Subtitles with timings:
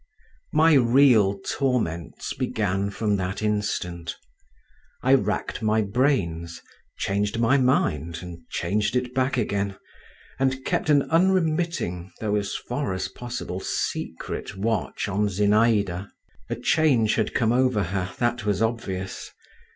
[0.01, 4.17] X My real torments began from that instant.
[5.03, 6.59] I racked my brains,
[6.97, 9.77] changed my mind, and changed it back again,
[10.39, 16.09] and kept an unremitting, though, as far as possible, secret watch on Zinaïda.
[16.49, 19.29] A change had come over her, that was obvious.